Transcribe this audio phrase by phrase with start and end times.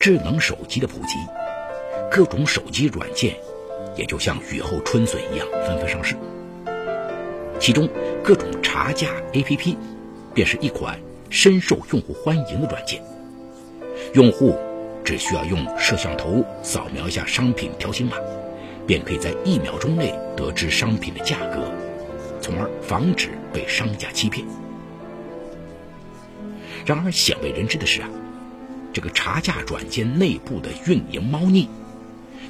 [0.00, 1.16] 智能手机的普及，
[2.08, 3.34] 各种手机软件
[3.96, 6.14] 也就像雨后春笋一样纷纷上市。
[7.58, 7.88] 其中，
[8.22, 9.76] 各种查价 APP
[10.32, 10.96] 便是一款
[11.30, 13.02] 深受用户欢迎的软件。
[14.14, 14.56] 用户
[15.04, 18.18] 只需要用摄像头扫描一下商品条形码，
[18.86, 21.72] 便可以在一秒钟内得知商品的价格，
[22.40, 24.46] 从而防止被商家欺骗。
[26.86, 28.08] 然而，鲜为人知的是啊。
[28.98, 31.68] 这个查价软件内部的运营猫腻，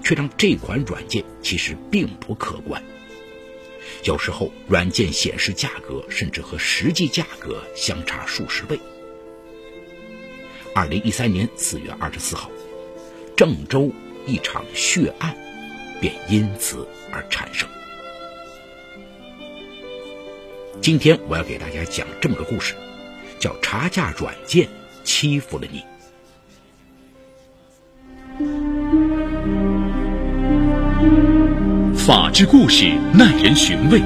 [0.02, 2.82] 却让这款软件其实并不可观。
[4.04, 8.80] 有时候，软件显示价格甚至和实际价格相差数十倍。
[10.74, 12.50] 二零一三年四月二十四号，
[13.36, 13.92] 郑州
[14.26, 15.36] 一场血案
[16.00, 17.68] 便因此而产生。
[20.80, 22.74] 今天我要给大家讲这么个故事，
[23.38, 24.66] 叫“查价软件
[25.04, 25.84] 欺负了你”。
[32.08, 34.00] 法治故事耐人寻味，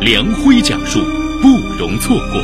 [0.00, 1.00] 梁辉讲述
[1.42, 2.40] 不容错过。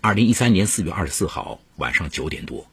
[0.00, 2.66] 二零一三年四月二十四号晚上九点多，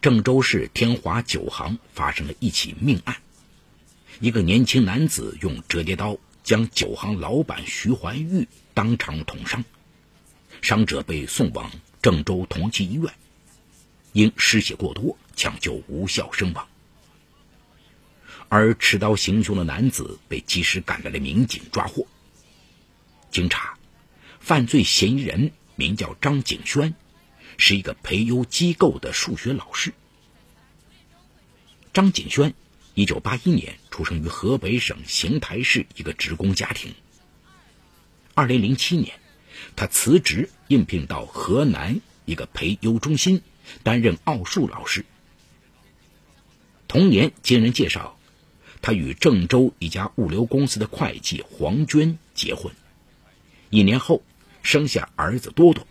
[0.00, 3.16] 郑州市天华酒行发生了一起命案，
[4.18, 9.62] 一个年轻男子用折叠刀将酒行老板徐怀玉当场捅伤，
[10.62, 13.12] 伤者被送往郑州同济医院，
[14.14, 16.66] 因失血过多，抢救无效身亡。
[18.54, 22.06] 而持刀行凶的男子被及时赶来的民警抓获。
[23.30, 23.78] 经查，
[24.40, 26.94] 犯罪嫌疑人名叫张景轩，
[27.56, 29.94] 是一个培优机构的数学老师。
[31.94, 32.52] 张景轩，
[32.92, 36.92] 一九八一年出生于河北省邢台市一个职工家庭。
[38.34, 39.18] 二零零七年，
[39.76, 43.40] 他辞职应聘到河南一个培优中心
[43.82, 45.06] 担任奥数老师。
[46.86, 48.18] 同年，经人介绍。
[48.82, 52.74] 他与郑州一家物流公司的会计黄娟结婚，
[53.70, 54.22] 一年后
[54.62, 55.86] 生下儿子多多。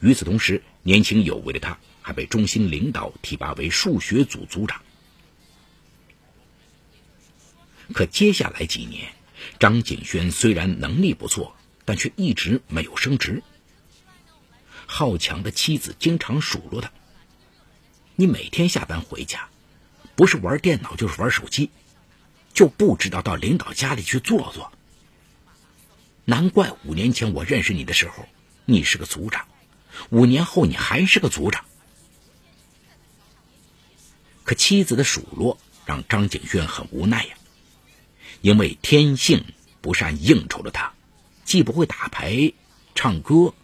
[0.00, 4.80] 与此同时，年轻有为的他还被中心领导提拔为数学组组长。
[7.92, 9.12] 可接下来几年，
[9.60, 11.54] 张景轩虽然能力不错，
[11.84, 13.42] 但却一直没有升职。
[14.86, 16.90] 好强的妻子经常数落他
[18.16, 19.48] ：“你每天下班回家。”
[20.16, 21.70] 不是玩电脑就是玩手机，
[22.54, 24.72] 就不知道到领导家里去坐坐。
[26.24, 28.26] 难怪五年前我认识你的时候，
[28.64, 29.46] 你是个组长，
[30.08, 31.66] 五年后你还是个组长。
[34.42, 37.36] 可妻子的数落让张景轩很无奈呀，
[38.40, 39.44] 因为天性
[39.82, 40.94] 不善应酬的他，
[41.44, 42.52] 既不会打牌、
[42.94, 43.54] 唱歌，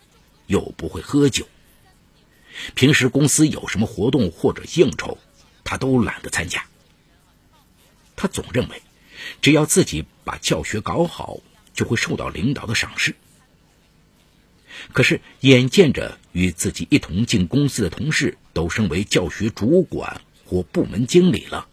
[0.47, 1.49] 又不会喝酒。
[2.75, 5.17] 平时公司有什么活动或者应酬。
[5.73, 6.67] 他都懒得参加。
[8.15, 8.83] 他总认为，
[9.41, 11.39] 只要自己把教学搞好，
[11.73, 13.17] 就会受到领导的赏识。
[14.93, 21.67] 可是，眼见着与自己一同进公司的同事都升为教学主管或部门经理了，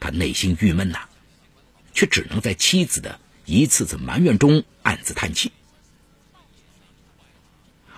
[0.00, 1.06] 他内心郁闷呐，
[1.92, 5.52] 却只能在妻子的一次次埋怨中暗自叹气。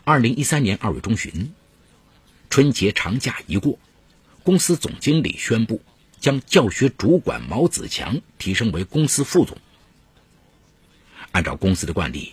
[0.03, 1.55] 二零一三年二月中旬，
[2.49, 3.79] 春节长假一过。
[4.51, 5.81] 公司总经理宣布，
[6.19, 9.57] 将教学主管毛子强提升为公司副总。
[11.31, 12.33] 按照公司的惯例，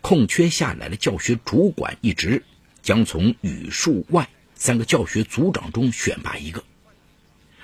[0.00, 2.44] 空缺下来的教学主管一职
[2.80, 6.64] 将从语数外三个教学组长中选拔一个，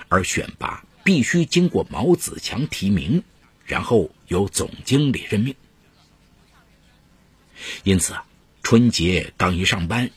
[0.08, 3.22] 而选拔必须经过毛子强提名，
[3.64, 5.54] 然后由总经理任命。
[7.82, 8.14] 因此，
[8.62, 10.10] 春节刚一上班，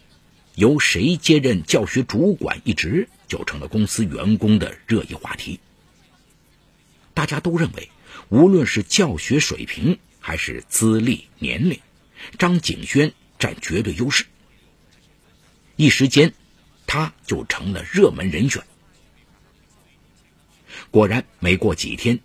[0.55, 3.07] 由谁接任教学主管一职？
[3.29, 5.61] 就成了公司员工的热议话题。
[7.13, 7.89] 大家都认为，
[8.27, 11.79] 无论是教学水平还是资历年龄，
[12.37, 14.25] 张景轩占绝对优势。
[15.77, 16.33] 一时间，
[16.85, 18.63] 他就成了热门人选。
[20.91, 22.19] 果然，没过几天，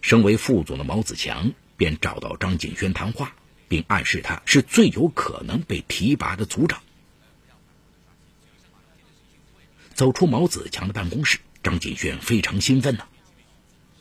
[0.00, 3.34] 身为副总的毛子强便找到张景轩谈话，
[3.66, 6.82] 并暗示他是最有可能被提拔的组长。
[9.94, 13.06] 走出毛子强的办公室，张景轩非常兴奋呐。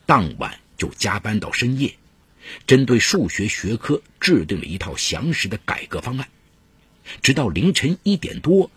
[0.06, 1.96] 当晚就加班到深夜，
[2.68, 6.28] 针对数学学科制定了一套详实的改革方案。
[7.22, 8.72] 直到凌晨一点多，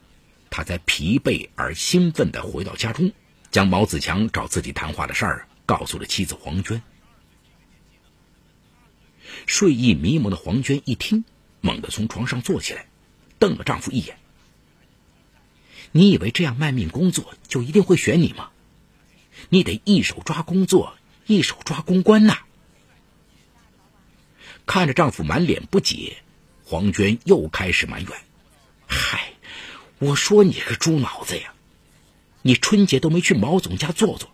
[0.51, 3.13] 他才疲惫而兴奋地回到家中，
[3.51, 6.83] 将毛子强找自己谈话的事儿告诉了妻子黄娟。
[9.47, 11.25] 睡意迷蒙的黄娟一听，
[11.61, 12.87] 猛地从床上坐起来，
[13.39, 14.19] 瞪了丈夫一眼。
[15.96, 18.50] 你以为这样卖命工作就一定会选你吗？
[19.48, 20.94] 你得一手抓工作，
[21.26, 22.40] 一手抓公关呐！
[24.66, 26.19] 看着丈夫满脸不解，
[26.66, 28.10] 黄娟又开始埋怨
[28.87, 29.32] ：“嗨，
[29.98, 31.54] 我说你个猪脑子呀！
[32.43, 34.31] 你春节都没去毛总家坐坐，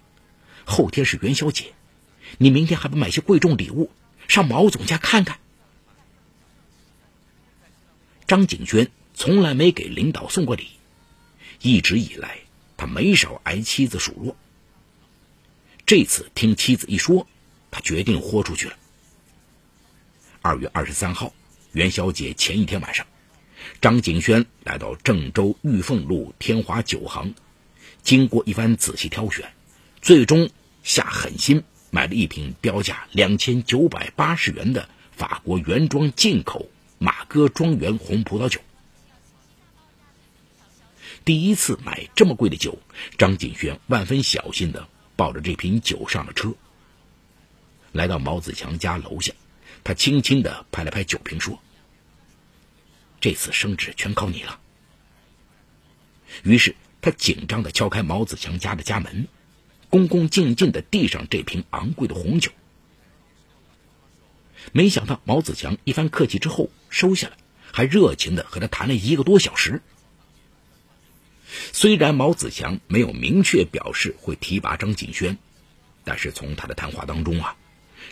[0.64, 1.74] 后天是元宵节，
[2.38, 3.92] 你明天还不买些贵重礼物
[4.26, 5.38] 上毛总家看看？”
[8.26, 10.66] 张景轩从来没给领导送过礼，
[11.62, 12.38] 一直以来
[12.76, 14.36] 他没少挨妻子数落。
[15.86, 17.26] 这次听妻子一说，
[17.70, 18.76] 他决定豁出去了。
[20.40, 21.32] 二月二十三号，
[21.72, 23.06] 元宵节前一天晚上，
[23.80, 27.34] 张景轩来到郑州玉凤路天华酒行，
[28.02, 29.52] 经过一番仔细挑选，
[30.00, 30.50] 最终
[30.82, 36.68] 下狠心买了一瓶标价两千九百八十元的法国原装进口。
[36.98, 38.60] 马哥庄园红葡萄酒，
[41.24, 42.78] 第一次买这么贵的酒，
[43.16, 46.52] 张景轩万分小心的抱着这瓶酒上了车。
[47.92, 49.32] 来到毛子强家楼下，
[49.84, 51.62] 他轻轻的拍了拍酒瓶，说
[53.20, 54.58] ：“这次升职全靠你了。”
[56.42, 59.28] 于是他紧张的敲开毛子强家的家门，
[59.90, 62.50] 恭恭敬敬的递上这瓶昂贵的红酒。
[64.72, 67.36] 没想到毛子强一番客气之后收下了，
[67.72, 69.82] 还热情的和他谈了一个多小时。
[71.72, 75.38] 虽然毛子强没有明确表示会提拔张景轩，
[76.04, 77.56] 但是从他的谈话当中啊，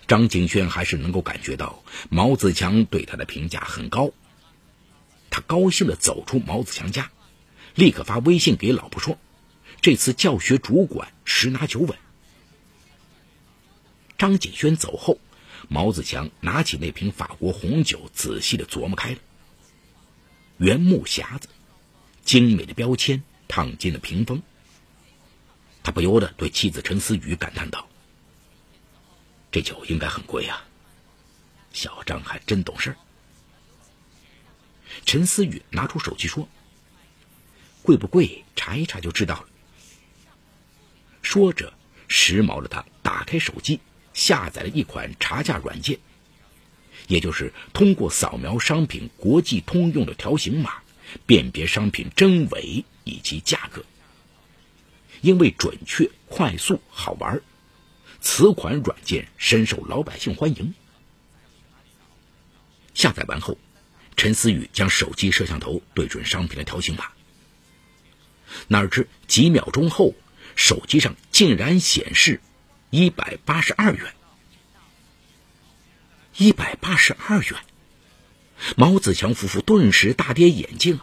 [0.07, 4.11] 张景轩还是能够感觉到毛子强对他的评价很高。
[5.31, 7.11] 他高兴的走出毛子强家，
[7.75, 9.19] 立刻发微信给老婆说
[9.81, 11.97] ：“这次教学主管十拿九稳。”
[14.19, 15.19] 张景轩走后。
[15.69, 19.19] 毛子强拿起那瓶法国红酒，仔细的琢磨开了。
[20.57, 21.49] 原木匣子，
[22.25, 24.41] 精美的标签，烫金的屏风。
[25.83, 27.89] 他不由得对妻子陈思雨感叹道
[29.51, 30.65] ：“这酒应该很贵啊，
[31.73, 32.95] 小张还真懂事。”
[35.05, 36.49] 陈思雨拿出手机说
[37.83, 38.45] ：“贵不贵？
[38.55, 39.49] 查一查就知道了。”
[41.21, 41.73] 说着，
[42.07, 43.81] 时髦的他打开手机。
[44.13, 45.97] 下载了一款查价软件，
[47.07, 50.83] 也就是通过扫描商品国际通用的条形码，
[51.27, 53.85] 辨别商品真伪以及价格。
[55.21, 57.41] 因为准确、快速、好玩，
[58.21, 60.75] 此款软件深受老百姓欢迎。
[62.95, 63.59] 下载完后，
[64.17, 67.05] 陈思雨将手机摄像头对准商品的条形码，
[68.69, 70.15] 哪知几秒钟后，
[70.57, 72.41] 手机上竟然显示。
[72.93, 74.13] 一百八十二元，
[76.37, 77.55] 一百八十二元，
[78.77, 81.01] 毛子强夫妇顿时大跌眼镜！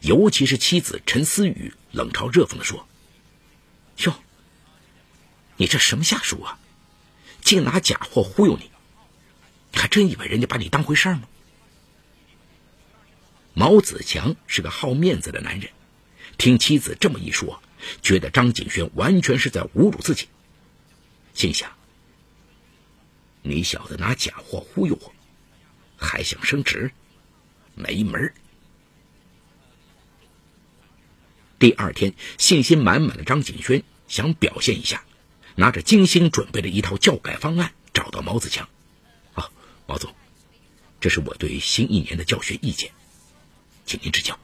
[0.00, 2.86] 尤其是妻子陈思雨冷嘲热讽的说
[4.04, 4.14] ：“哟，
[5.56, 6.58] 你这什么下属啊？
[7.42, 8.70] 竟拿假货忽悠你，
[9.72, 11.22] 你还真以为人家把你当回事儿吗？”
[13.54, 15.70] 毛子强是个好面子的男人，
[16.38, 17.62] 听妻子这么一说，
[18.00, 20.28] 觉得张景轩完全是在侮辱自己。
[21.34, 21.70] 心想
[23.42, 25.14] ：“你小子拿假货忽悠我，
[26.02, 26.90] 还想升职，
[27.74, 28.34] 没门儿
[31.58, 35.04] 第二天，信心满满的张景轩想表现一下，
[35.54, 38.68] 拿着精心准备的一套教改方案找到毛子强
[39.34, 39.48] ：“啊，
[39.86, 40.12] 毛总，
[41.00, 42.90] 这是我对新一年的教学意见，
[43.86, 44.36] 请您指教。”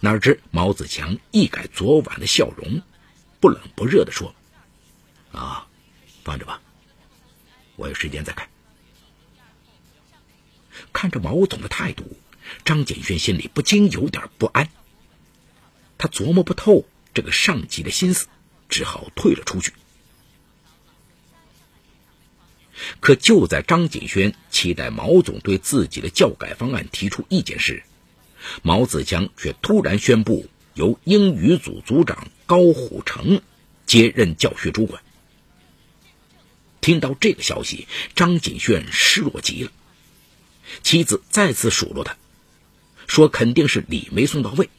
[0.00, 2.82] 哪知毛子强一改昨晚的笑容，
[3.38, 4.34] 不冷不热的说。
[5.30, 5.68] 啊，
[6.24, 6.60] 放着吧，
[7.76, 8.48] 我有时间再看。
[10.92, 12.16] 看着毛总的态度，
[12.64, 14.68] 张景轩心里不禁有点不安。
[15.98, 18.26] 他琢磨不透这个上级的心思，
[18.68, 19.72] 只好退了出去。
[23.00, 27.84] 可就在张景轩期待毛总对自己的教改方案提出意见时，
[28.62, 33.40] 毛子强却突然宣布由英语组组长高虎成
[33.86, 35.02] 接任教学主管。
[36.80, 37.86] 听到这个消息，
[38.16, 39.70] 张景轩失落极了。
[40.82, 42.16] 妻子再次数落他，
[43.06, 44.70] 说肯定是礼没送到位。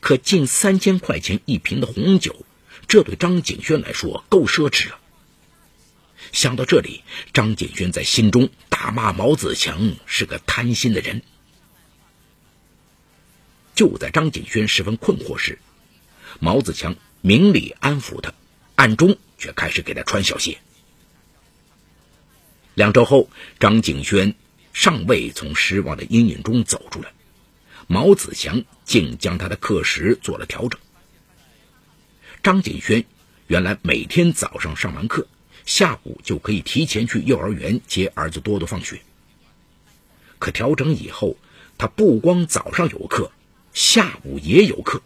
[0.00, 2.44] 可近三千块钱一瓶的红酒，
[2.88, 4.98] 这对张景轩来说够奢侈了。
[6.32, 7.02] 想到这里，
[7.32, 11.22] 张景轩在心中大骂毛子强是个贪心的人。
[13.74, 15.58] 就在张景轩十分困惑时，
[16.40, 18.32] 毛子强明里安抚他，
[18.74, 19.16] 暗中。
[19.42, 20.60] 却开始给他穿小鞋。
[22.74, 24.34] 两周后，张景轩
[24.72, 27.12] 尚未从失望的阴影中走出来，
[27.86, 30.80] 毛子祥竟将他的课时做了调整。
[32.42, 33.04] 张景轩
[33.46, 35.26] 原来每天早上上完课，
[35.66, 39.02] 下午就可以提前去幼儿园接儿子多多放学。
[40.38, 41.36] 可调整以后，
[41.76, 43.30] 他不光早上有课，
[43.74, 45.02] 下午也有课，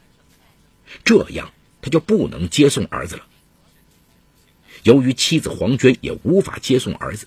[1.04, 3.26] 这样他就不能接送儿子了。
[4.84, 7.26] 由于妻子黄娟也无法接送儿子，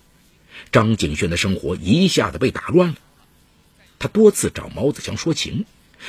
[0.71, 2.95] 张景轩的生活一下子被打乱了。
[3.97, 5.65] 他多次找毛子强说情，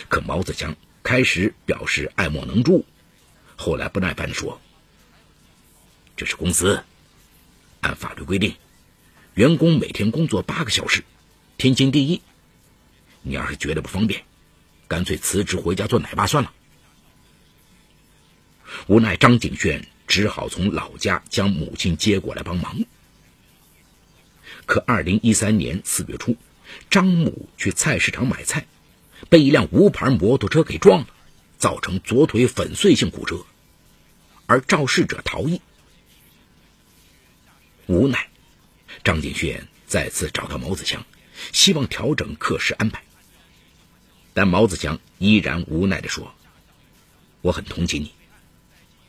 [0.09, 2.85] 可毛子强开始表示爱莫能助，
[3.57, 4.61] 后来不耐烦地说
[6.17, 6.85] ：“这是公司，
[7.81, 8.55] 按法律规定，
[9.35, 11.03] 员工每天工作八个小时，
[11.57, 12.21] 天经地义。
[13.23, 14.23] 你要是觉得不方便，
[14.87, 16.53] 干脆辞职回家做奶爸算了。”
[18.87, 22.85] 无奈张景轩只好从老家将母亲接过来帮忙。
[24.71, 26.37] 可二零一三年四月初。
[26.89, 28.69] 张某去菜市场买菜，
[29.29, 31.09] 被一辆无牌摩托车给撞了，
[31.59, 33.45] 造成左腿粉碎性骨折，
[34.47, 35.61] 而肇事者逃逸。
[37.89, 38.29] 无奈，
[39.03, 41.05] 张景轩再次找到毛子强，
[41.53, 43.03] 希望调整课时安排，
[44.33, 46.33] 但毛子强依然无奈地说
[47.43, 48.13] ：“我很同情你，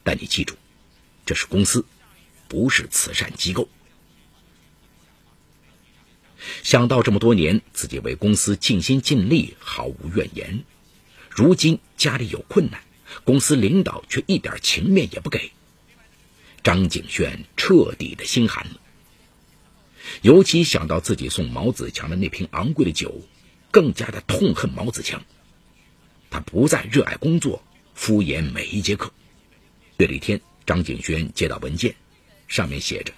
[0.01, 0.55] 但你记住，
[1.23, 1.85] 这是公司，
[2.47, 3.69] 不是慈善机构。”
[6.63, 10.63] 想到这么多年自己为公司尽心尽力，毫无怨言，
[11.29, 12.81] 如今家里有困难，
[13.23, 15.51] 公司领导却一点情面也不给，
[16.63, 18.79] 张景轩彻底的心寒了。
[20.23, 23.21] 尤其想到自己送毛子强的那瓶昂贵的酒，
[23.69, 25.23] 更加的痛恨毛子强。
[26.31, 29.11] 他不再热爱工作，敷衍每一节课。
[29.97, 31.93] 这一天，张景轩接到文件，
[32.47, 33.13] 上面写着。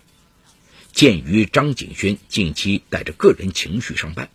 [0.93, 4.29] 鉴于张景轩近期带着个人情绪上班，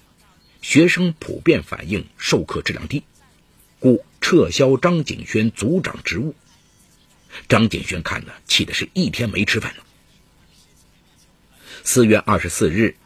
[0.60, 3.04] 学生普遍反映授课质量低，
[3.78, 6.34] 故撤销张景轩组长职务。
[7.48, 9.84] 张景轩看了，气的是一天没吃饭了。
[11.84, 12.96] 四月二十四日，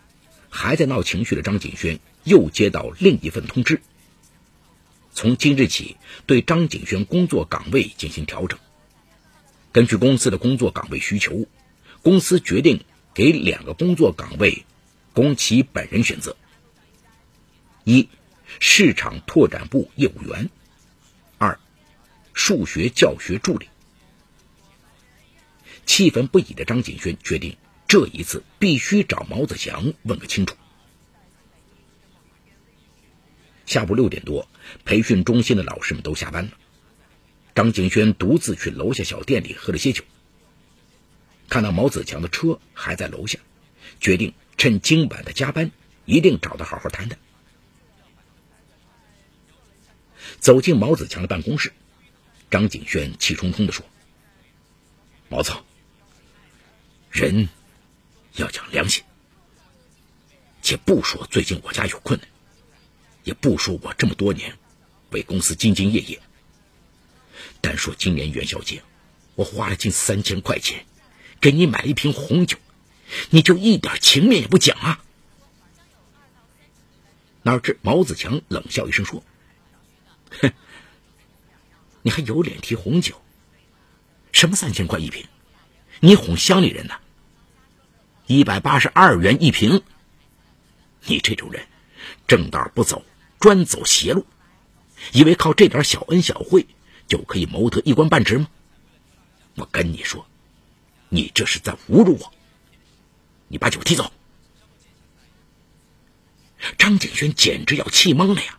[0.49, 3.82] 还在闹情绪的张景轩又接到另一份通知：
[5.12, 8.59] 从今日起，对张景轩工作岗位进行调整。
[9.73, 11.47] 根据公司的工作岗位需求，
[12.00, 12.82] 公司决定。
[13.14, 14.64] 给两个工作岗位，
[15.12, 16.37] 供其本人选择：
[17.85, 18.09] 一、
[18.59, 20.47] 市场拓展部业务员；
[21.38, 21.59] 二、
[22.33, 23.69] 数学教学助理。
[25.85, 27.57] 气愤不已的张景轩决定，
[27.88, 30.57] 这一次必须找毛子祥问个清楚。
[33.66, 34.49] 下午六点多，
[34.85, 36.52] 培训中心的老师们都下班了，
[37.54, 40.04] 张景轩独自去楼下小店里喝了些酒。
[41.52, 43.38] 看到毛子强的车还在楼下，
[44.00, 45.71] 决定趁今晚的加班，
[46.06, 47.18] 一定找他好好谈谈。
[50.40, 51.75] 走进毛子强的办公室，
[52.50, 53.85] 张景轩气冲冲地说
[55.28, 55.52] ：“毛子，
[57.11, 57.50] 人
[58.37, 59.04] 要讲良心，
[60.62, 62.26] 且不说最近我家有困难，
[63.25, 64.56] 也不说我这么多年
[65.11, 66.18] 为公司兢兢业业，
[67.61, 68.82] 单说今年元宵节，
[69.35, 70.82] 我花了近三千块钱。”
[71.42, 72.56] 给你买一瓶红酒，
[73.30, 75.02] 你就一点情面也不讲啊！
[77.42, 79.25] 哪知毛子强冷笑一声说
[80.40, 80.52] ：“哼，
[82.02, 83.20] 你还有脸提红酒？
[84.30, 85.26] 什么三千块一瓶？
[85.99, 86.94] 你哄乡里人呢？
[88.28, 89.82] 一百八十二元一瓶！
[91.06, 91.66] 你这种人，
[92.28, 93.04] 正道不走，
[93.40, 94.25] 专走邪路，
[95.11, 96.64] 以为靠这点小恩小惠
[97.08, 98.46] 就可以谋得一官半职吗？
[99.56, 100.25] 我跟你说。”
[101.14, 102.33] 你这是在侮辱我！
[103.49, 104.11] 你把酒提走！
[106.78, 108.59] 张景轩简直要气懵了呀！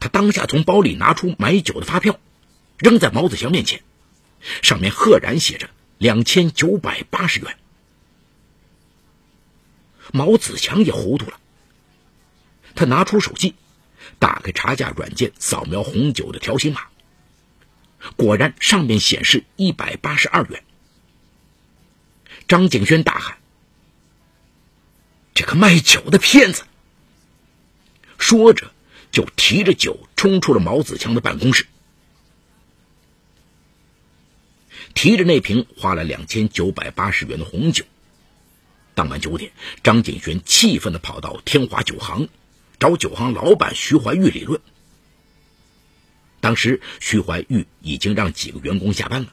[0.00, 2.18] 他当下从包里拿出买酒的发票，
[2.76, 3.84] 扔在毛子祥面前，
[4.62, 7.56] 上面赫然写着两千九百八十元。
[10.12, 11.38] 毛子强也糊涂了，
[12.74, 13.54] 他拿出手机，
[14.18, 16.88] 打开查价软件，扫描红酒的条形码，
[18.16, 20.64] 果然上面显示一百八十二元。
[22.52, 23.38] 张景轩大喊
[25.32, 26.64] ：“这个卖酒的骗子！”
[28.20, 28.70] 说着，
[29.10, 31.64] 就提着酒冲出了毛子强的办公室，
[34.92, 37.86] 提着那瓶花了两千九百八十元的红酒。
[38.92, 39.50] 当晚九点，
[39.82, 42.28] 张景轩气愤的跑到天华酒行，
[42.78, 44.60] 找酒行老板徐怀玉理论。
[46.42, 49.32] 当时，徐怀玉已经让几个员工下班了，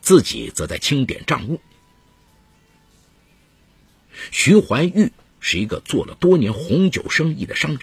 [0.00, 1.60] 自己则在清点账务。
[4.30, 7.80] 徐怀玉是一个做了多年红酒生意的商人，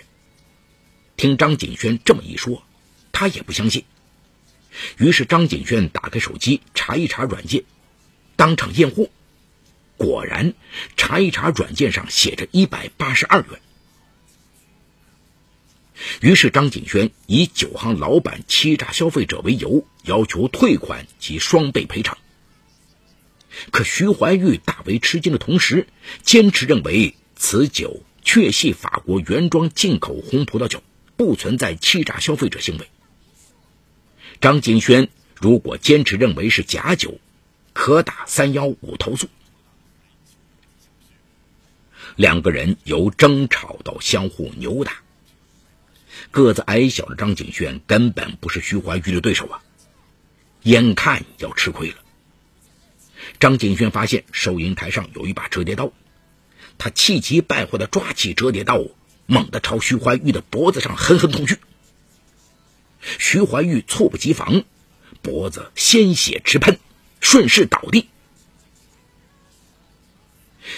[1.17, 2.63] 听张景轩这么一说，
[3.11, 3.83] 他也不相信。
[4.97, 7.63] 于是张景轩打开手机查一查软件，
[8.35, 9.09] 当场验货，
[9.97, 10.53] 果然
[10.95, 13.59] 查一查软件上写着一百八十二元。
[16.21, 22.17] 于是张景轩以酒行老板欺诈消费者为由，要求退款及双倍赔偿。
[23.71, 25.87] 可徐怀玉大为吃惊的同时，
[26.23, 30.83] 坚持认为此酒确系法国原装进口红葡萄酒，
[31.17, 32.89] 不存在欺诈消费者行为。
[34.41, 37.19] 张景轩如果坚持认为是假酒，
[37.73, 39.27] 可打三幺五投诉。
[42.15, 45.01] 两个人由争吵到相互扭打，
[46.31, 49.61] 个子矮小的张景轩根本不是徐怀玉的对手啊，
[50.63, 51.97] 眼看要吃亏了。
[53.39, 55.91] 张景轩发现收银台上有一把折叠刀，
[56.77, 58.81] 他气急败坏地抓起折叠刀，
[59.25, 61.57] 猛地朝徐怀玉的脖子上狠狠捅去。
[63.01, 64.63] 徐怀玉猝不及防，
[65.21, 66.79] 脖子鲜血直喷，
[67.21, 68.09] 顺势倒地。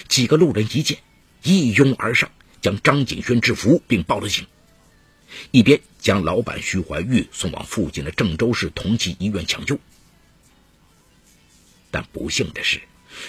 [0.08, 0.98] 几个路人一见，
[1.42, 2.30] 一拥而上，
[2.60, 4.46] 将张景轩制服并报了警，
[5.50, 9.80] 一边将老板徐怀玉送往附近的郑州市同济医院抢救。
[11.92, 12.80] 但不幸的是，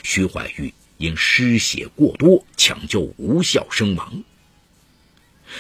[0.01, 4.24] 徐怀玉因失血过多，抢救无效身亡。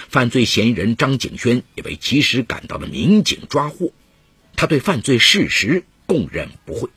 [0.09, 3.91] 犯罪嫌疑人张景轩也被及时赶到的民警抓获，
[4.55, 6.89] 他对犯罪事实供认不讳。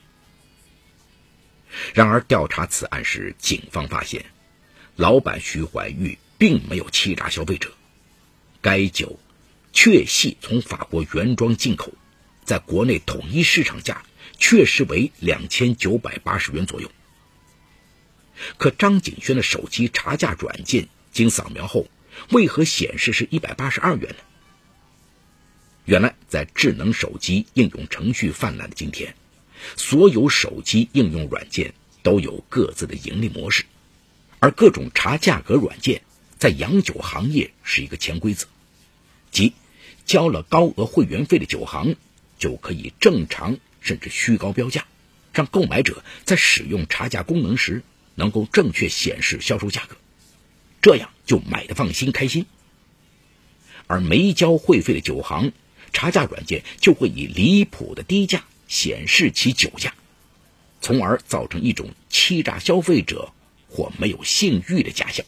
[1.92, 4.25] 然而，调查此案时，警方发现，
[4.94, 7.72] 老板徐怀玉并没有欺诈消费者，
[8.62, 9.18] 该酒
[9.72, 11.92] 确系从法国原装进口，
[12.44, 14.04] 在国内统一市场价。
[14.38, 16.90] 确实为两千九百八十元左右。
[18.59, 21.88] 可张景轩的手机查价软件经扫描后，
[22.31, 24.16] 为何显示是一百八十二元呢？
[25.87, 29.14] 原来，在智能手机应用程序泛滥的今天，
[29.76, 33.65] 所有手机应用软件都有各自的盈利模式，
[34.41, 36.02] 而各种查价格软件
[36.39, 38.47] 在洋酒行业是一个潜规则，
[39.30, 39.54] 即
[40.04, 41.97] 交了高额会员费的酒行
[42.39, 43.56] 就可以正常。
[43.86, 44.84] 甚至虚高标价，
[45.32, 47.84] 让购买者在使用查价功能时
[48.16, 49.96] 能够正确显示销售价格，
[50.82, 52.46] 这样就买的放心开心。
[53.86, 55.52] 而没交会费的酒行
[55.92, 59.94] 查价软件就会以离谱的低价显示其酒价，
[60.80, 63.32] 从而造成一种欺诈消费者
[63.68, 65.25] 或没有信誉的假象。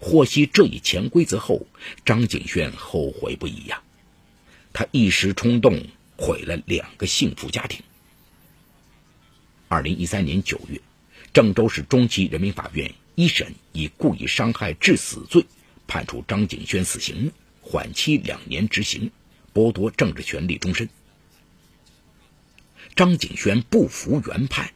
[0.00, 1.66] 获悉这一潜规则后，
[2.04, 3.82] 张景轩后悔不已呀。
[4.76, 5.86] 他一时冲动，
[6.18, 7.82] 毁了两个幸福家庭。
[9.68, 10.82] 二零一三年九月，
[11.32, 15.46] 郑州市中级人民法院一审以故意伤害致死罪
[15.86, 19.10] 判处张景轩死刑，缓期两年执行，
[19.54, 20.90] 剥夺政治权利终身。
[22.94, 24.74] 张景轩不服原判，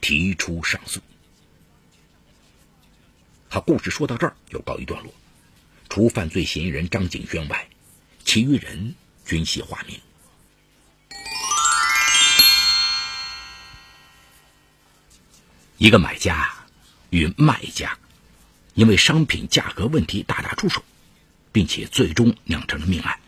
[0.00, 1.00] 提出上诉。
[3.48, 5.12] 好，故事说到这儿就告一段落。
[5.88, 7.68] 除犯罪嫌疑人张景轩外，
[8.24, 8.94] 其余人。
[9.30, 10.00] 均系化名。
[15.78, 16.52] 一个买家
[17.10, 17.96] 与卖家
[18.74, 20.82] 因为商品价格问题大打出手，
[21.52, 23.20] 并且最终酿成了命案。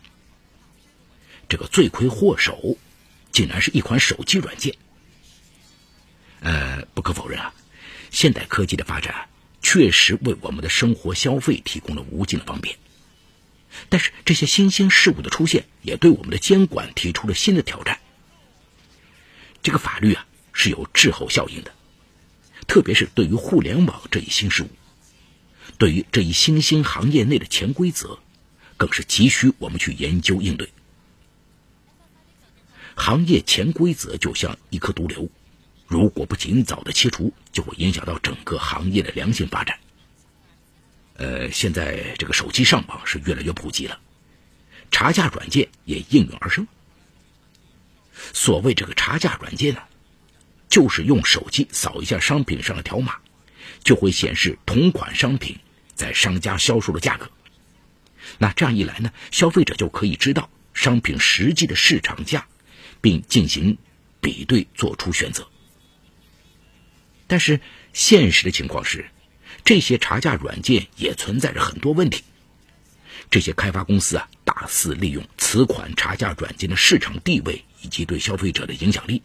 [1.47, 2.77] 这个罪魁祸首
[3.31, 4.75] 竟然是一款手机软件。
[6.41, 7.53] 呃，不可否认啊，
[8.11, 9.29] 现代科技的发展
[9.61, 12.77] 确实为我们的生活消费提供了无尽的方便。
[13.89, 17.99] 但是这些新兴事物的出现，也对我们的监管提出了新的挑战。
[19.61, 21.73] 这个法律啊是有滞后效应的，
[22.67, 24.69] 特别是对于互联网这一新事物，
[25.77, 28.19] 对于这一新兴行业内的潜规则，
[28.77, 30.69] 更是急需我们去研究应对。
[32.95, 35.29] 行业潜规则就像一颗毒瘤，
[35.87, 39.79] 如果不尽早的切除，就会影响到整个行业的良性发展。
[41.15, 43.99] 呃，现在这个手机上网是越来越普及了，
[44.89, 46.67] 查价软件也应运而生。
[48.33, 49.81] 所谓这个查价软件呢，
[50.69, 53.17] 就是用手机扫一下商品上的条码，
[53.83, 55.59] 就会显示同款商品
[55.93, 57.29] 在商家销售的价格。
[58.39, 62.47] 那这样一来呢，消费者就可以知道商品实际的市场价，
[63.01, 63.77] 并进行
[64.19, 65.47] 比对，做出选择。
[67.27, 67.61] 但是
[67.93, 69.05] 现实的情况是。
[69.65, 72.23] 这些查价软件也存在着很多问题。
[73.29, 79.21] 这些开发公司啊，大肆利用此款查价软件的市场地位以及对消费者的影响力，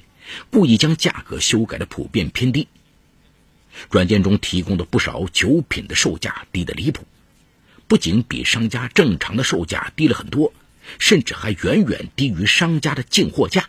[0.51, 2.69] 故意将价格修改的普遍偏低。
[3.91, 7.07] 软件中提供的不少酒品的售价低得离谱，
[7.87, 10.53] 不仅比商家正常的售价低了很多，
[10.99, 13.69] 甚至还远远低于商家的进货价。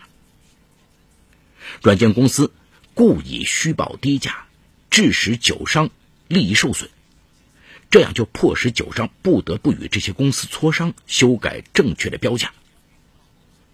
[1.81, 2.51] 软件公司
[2.93, 4.45] 故意虚报低价，
[4.89, 5.89] 致使酒商
[6.29, 6.89] 利益受损，
[7.89, 12.53] 这样就迫使酒商不得不与这些公司磋商，修改正确的标价。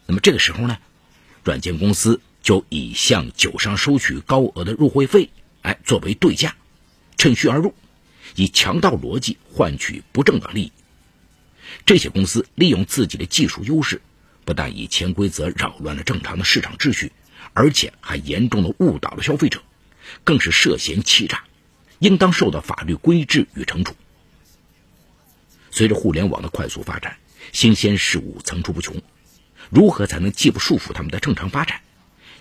[0.07, 0.79] 那么这个时候呢，
[1.43, 5.29] 软件公司就以向酒商收取高额的入会费，
[5.61, 6.55] 哎，作为对价，
[7.17, 7.75] 趁虚而入，
[8.35, 10.71] 以强盗逻辑换取不正当利益。
[11.85, 14.01] 这些公司利用自己的技术优势，
[14.45, 17.11] 不但以潜规则扰乱了正常的市场秩序。
[17.57, 19.63] 而且还严重的误导了消费者，
[20.25, 21.45] 更是涉嫌欺诈，
[22.05, 23.95] 应当受到法律规制与惩处。
[25.71, 27.17] 随着互联网的快速发展，
[27.51, 29.01] 新鲜事物层出不穷，
[29.71, 31.81] 如何才能既不束缚他们的正常发展，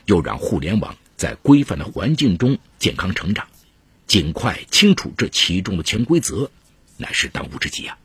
[0.05, 3.48] 又让互联网在规范的环境中健康成长？
[4.07, 6.50] 尽快清楚这其中的潜规则，
[6.98, 7.96] 乃是当务之急啊！